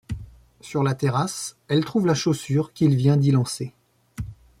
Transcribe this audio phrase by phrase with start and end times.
[0.61, 3.75] Sur la terrasse, elle trouve la chaussure qu'il vient d'y lancer.